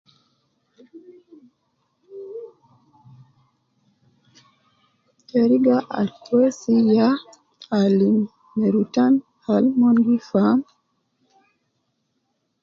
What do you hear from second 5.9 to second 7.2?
al kwesi ya